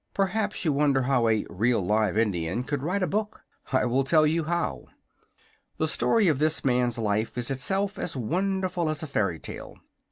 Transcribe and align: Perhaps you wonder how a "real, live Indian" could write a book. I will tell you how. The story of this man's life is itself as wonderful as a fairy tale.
Perhaps 0.15 0.65
you 0.65 0.73
wonder 0.73 1.03
how 1.03 1.27
a 1.27 1.45
"real, 1.47 1.79
live 1.79 2.17
Indian" 2.17 2.63
could 2.63 2.81
write 2.81 3.03
a 3.03 3.07
book. 3.07 3.43
I 3.71 3.85
will 3.85 4.03
tell 4.03 4.25
you 4.25 4.45
how. 4.45 4.85
The 5.77 5.85
story 5.87 6.27
of 6.27 6.39
this 6.39 6.65
man's 6.65 6.97
life 6.97 7.37
is 7.37 7.51
itself 7.51 7.99
as 7.99 8.17
wonderful 8.17 8.89
as 8.89 9.03
a 9.03 9.07
fairy 9.07 9.37
tale. 9.37 9.75